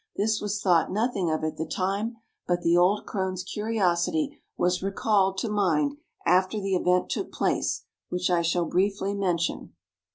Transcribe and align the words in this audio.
This 0.15 0.41
was 0.41 0.59
thought 0.59 0.91
nothing 0.91 1.29
of 1.29 1.43
at 1.43 1.57
the 1.57 1.65
time, 1.67 2.17
but 2.47 2.63
the 2.63 2.75
old 2.75 3.05
crone's 3.05 3.43
curiosity 3.43 4.41
was 4.57 4.81
recalled 4.81 5.37
to 5.37 5.47
mind 5.47 5.97
after 6.25 6.59
the 6.59 6.73
event 6.73 7.07
took 7.11 7.31
place, 7.31 7.83
which 8.09 8.27
I 8.31 8.41
shall 8.41 8.65
briefly 8.65 9.13
mention. 9.13 9.75